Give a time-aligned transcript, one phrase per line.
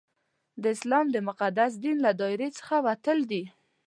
[0.61, 3.43] د اسلام د مقدس دین له دایرې څخه وتل دي.